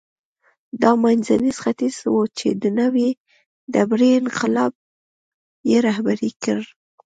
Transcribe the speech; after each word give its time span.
دا 0.81 0.91
منځنی 1.03 1.51
ختیځ 1.61 1.95
و 2.13 2.15
چې 2.37 2.49
د 2.61 2.63
نوې 2.79 3.09
ډبرې 3.73 4.09
انقلاب 4.21 4.73
یې 5.69 5.77
رهبري 5.87 6.31
کړ. 6.43 6.61